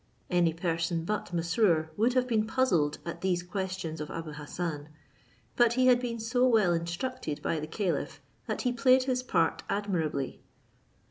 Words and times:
Any 0.31 0.51
person 0.51 1.05
but 1.05 1.31
Mesrour 1.31 1.91
would 1.95 2.13
have 2.13 2.27
been 2.27 2.47
puzzled 2.47 2.97
at 3.05 3.21
these 3.21 3.43
questions 3.43 4.01
of 4.01 4.09
Abou 4.09 4.31
Hassan; 4.31 4.89
but 5.55 5.73
he 5.73 5.85
had 5.85 5.99
been 5.99 6.19
so 6.19 6.47
well 6.47 6.73
instructed 6.73 7.39
by 7.43 7.59
the 7.59 7.67
caliph, 7.67 8.19
that 8.47 8.63
he 8.63 8.73
played 8.73 9.03
his 9.03 9.21
part 9.21 9.61
admirably. 9.69 10.41